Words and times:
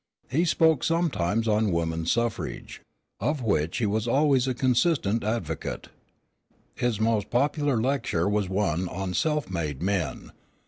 He 0.31 0.45
spoke 0.45 0.83
sometimes 0.83 1.47
on 1.47 1.71
Woman 1.71 2.07
Suffrage, 2.07 2.81
of 3.19 3.43
which 3.43 3.77
he 3.77 3.85
was 3.85 4.07
always 4.07 4.47
a 4.47 4.55
consistent 4.55 5.23
advocate. 5.23 5.89
His 6.73 6.99
most 6.99 7.29
popular 7.29 7.79
lecture 7.79 8.27
was 8.27 8.49
one 8.49 8.89
on 8.89 9.13
"Self 9.13 9.47
made 9.51 9.83
Men." 9.83 10.31